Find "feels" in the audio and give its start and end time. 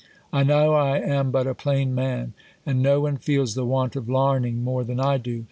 3.17-3.53